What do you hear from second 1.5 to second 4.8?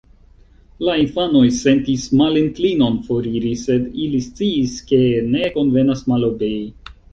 sentis malinklinon foriri, sed ili sciis,